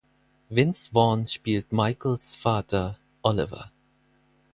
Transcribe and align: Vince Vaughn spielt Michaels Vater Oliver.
Vince 0.49 0.87
Vaughn 0.91 1.27
spielt 1.27 1.71
Michaels 1.71 2.35
Vater 2.35 2.97
Oliver. 3.21 3.69